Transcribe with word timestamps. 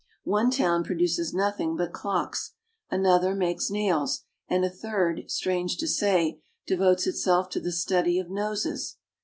One 0.25 0.49
town 0.49 0.83
produces 0.83 1.31
nothing 1.31 1.75
but 1.75 1.93
clocks, 1.93 2.53
another 2.89 3.35
makes 3.35 3.69
nails, 3.69 4.23
and 4.47 4.65
a 4.65 4.69
third, 4.71 5.29
strange 5.29 5.77
to 5.77 5.87
say, 5.87 6.41
devotes 6.65 7.05
itself 7.05 7.49
to 7.51 7.59
the 7.59 7.71
study 7.71 8.17
of 8.17 8.27
noses. 8.27 8.97